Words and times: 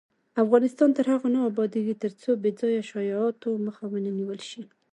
افغانستان 0.43 0.89
تر 0.97 1.05
هغو 1.13 1.27
نه 1.35 1.39
ابادیږي، 1.49 1.95
ترڅو 2.03 2.29
بې 2.41 2.51
ځایه 2.59 2.81
شایعاتو 2.89 3.49
مخه 3.65 3.83
ونیول 3.93 4.39
نشي. 4.43 4.61